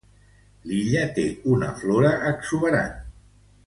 [0.69, 1.25] L'illa té
[1.57, 3.01] una flora exuberant.